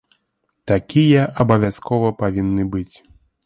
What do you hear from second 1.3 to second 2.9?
абавязкова павінны